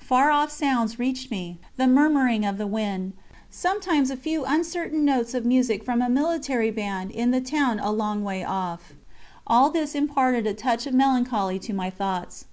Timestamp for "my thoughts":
11.72-12.46